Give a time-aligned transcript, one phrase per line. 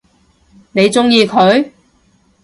[0.71, 1.69] 你鍾意佢？